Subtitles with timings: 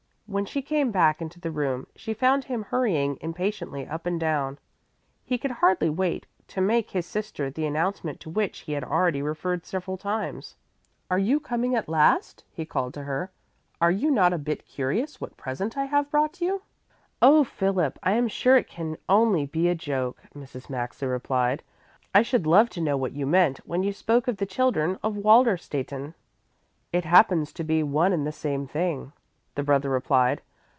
[0.31, 4.59] When she came back into the room, she found him hurrying impatiently up and down.
[5.25, 9.21] He could hardly wait to make his sister the announcement to which he had already
[9.21, 10.55] referred several times.
[11.09, 13.29] "Are you coming at last?" he called to her.
[13.81, 16.61] "Are you not a bit curious what present I have brought you?"
[17.21, 20.69] "Oh, Philip, I am sure it can only be a joke," Mrs.
[20.69, 21.61] Maxa replied.
[22.15, 25.17] "I should love to know what you meant when you spoke of the children of
[25.17, 26.13] Wallerstätten."
[26.93, 29.11] "It happens to be one and the same thing,"
[29.55, 30.41] the brother replied.